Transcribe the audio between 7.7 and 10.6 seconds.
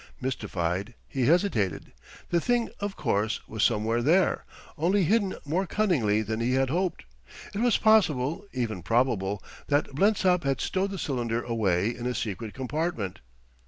possible, even probable, that Blensop had